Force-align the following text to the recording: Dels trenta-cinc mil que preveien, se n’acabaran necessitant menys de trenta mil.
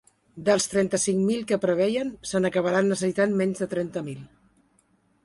Dels 0.45 0.63
trenta-cinc 0.69 1.19
mil 1.25 1.43
que 1.51 1.59
preveien, 1.65 2.09
se 2.29 2.41
n’acabaran 2.45 2.89
necessitant 2.95 3.37
menys 3.43 3.63
de 3.65 3.69
trenta 3.75 4.05
mil. 4.09 4.25